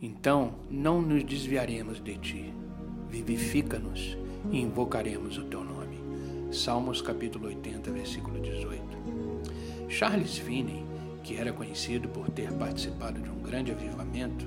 [0.00, 2.54] Então não nos desviaremos de ti.
[3.10, 4.16] Vivifica-nos
[4.50, 5.98] e invocaremos o teu nome.
[6.52, 8.80] Salmos capítulo 80, versículo 18.
[9.88, 10.84] Charles Finney,
[11.24, 14.46] que era conhecido por ter participado de um grande avivamento,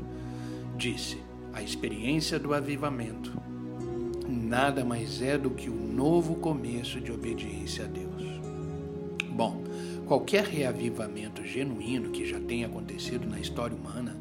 [0.78, 1.18] disse:
[1.52, 3.34] A experiência do avivamento
[4.30, 8.24] nada mais é do que o novo começo de obediência a Deus.
[9.30, 9.62] Bom,
[10.06, 14.16] qualquer reavivamento genuíno que já tenha acontecido na história humana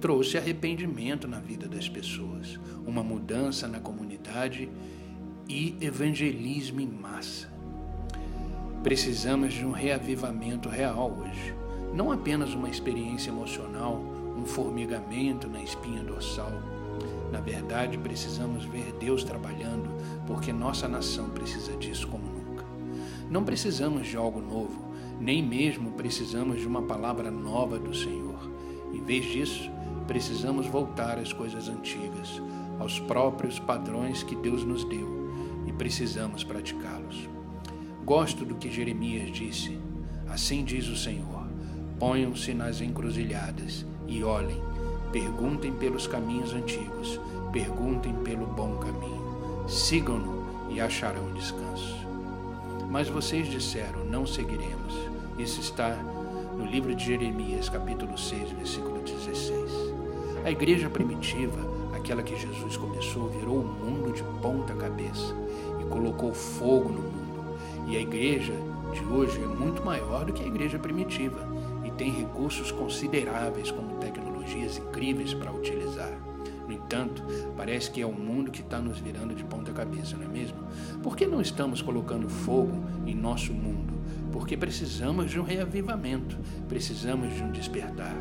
[0.00, 4.68] trouxe arrependimento na vida das pessoas, uma mudança na comunidade
[5.48, 7.48] e evangelismo em massa.
[8.82, 11.54] Precisamos de um reavivamento real hoje,
[11.94, 14.00] não apenas uma experiência emocional,
[14.36, 16.52] um formigamento na espinha dorsal.
[17.32, 19.90] Na verdade, precisamos ver Deus trabalhando,
[20.26, 22.64] porque nossa nação precisa disso como nunca.
[23.30, 28.55] Não precisamos de algo novo, nem mesmo precisamos de uma palavra nova do Senhor.
[28.92, 29.70] Em vez disso,
[30.06, 32.40] precisamos voltar às coisas antigas,
[32.78, 35.30] aos próprios padrões que Deus nos deu
[35.66, 37.28] e precisamos praticá-los.
[38.04, 39.78] Gosto do que Jeremias disse:
[40.28, 41.46] Assim diz o Senhor:
[41.98, 44.60] ponham-se nas encruzilhadas e olhem,
[45.10, 47.20] perguntem pelos caminhos antigos,
[47.52, 51.96] perguntem pelo bom caminho, sigam-no e acharão descanso.
[52.90, 54.94] Mas vocês disseram: Não seguiremos.
[55.38, 55.96] Isso está
[56.56, 59.70] no livro de Jeremias, capítulo 6, versículo 16.
[60.44, 61.58] A igreja primitiva,
[61.94, 65.34] aquela que Jesus começou, virou o mundo de ponta cabeça
[65.80, 67.58] e colocou fogo no mundo.
[67.86, 68.54] E a igreja
[68.92, 71.46] de hoje é muito maior do que a igreja primitiva
[71.84, 76.35] e tem recursos consideráveis como tecnologias incríveis para utilizar.
[76.66, 77.22] No entanto,
[77.56, 80.58] parece que é o mundo que está nos virando de ponta cabeça, não é mesmo?
[81.02, 83.94] Por que não estamos colocando fogo em nosso mundo?
[84.32, 86.36] Porque precisamos de um reavivamento,
[86.68, 88.14] precisamos de um despertar.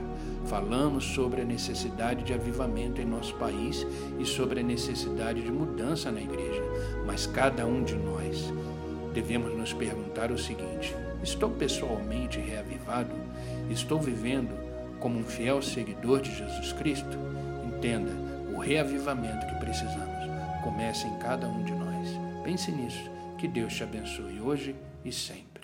[0.46, 3.86] Falamos sobre a necessidade de avivamento em nosso país
[4.20, 6.62] e sobre a necessidade de mudança na igreja,
[7.06, 8.54] mas cada um de nós
[9.14, 13.16] devemos nos perguntar o seguinte: estou pessoalmente reavivado?
[13.70, 14.54] Estou vivendo
[15.00, 17.18] como um fiel seguidor de Jesus Cristo?
[17.66, 18.12] Entenda,
[18.56, 20.16] o reavivamento que precisamos
[20.64, 22.10] começa em cada um de nós.
[22.44, 23.12] Pense nisso.
[23.38, 25.55] Que Deus te abençoe hoje e sempre.